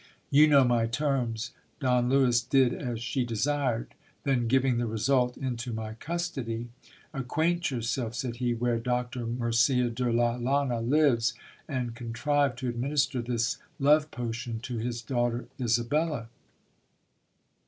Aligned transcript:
You 0.31 0.47
know 0.47 0.63
my 0.63 0.87
terms. 0.87 1.51
Don 1.79 2.09
Lewis 2.09 2.41
did 2.41 2.73
as 2.73 3.03
she 3.03 3.23
desired, 3.23 3.93
then 4.23 4.47
giving 4.47 4.79
the 4.79 4.87
result 4.87 5.37
into 5.37 5.71
my 5.71 5.93
custody— 5.93 6.69
Acquaint 7.13 7.69
yourself, 7.69 8.15
said 8.15 8.37
he, 8.37 8.55
where 8.55 8.79
Doctor 8.79 9.27
Murcia 9.27 9.91
de 9.91 10.11
la 10.11 10.37
Liana 10.37 10.81
lives, 10.81 11.35
and 11.67 11.93
contrive 11.93 12.55
to 12.55 12.67
administer 12.67 13.21
this 13.21 13.57
love 13.77 14.09
potion 14.09 14.59
to 14.61 14.79
his 14.79 15.03
daughter 15.03 15.45
Isabella. 15.61 16.29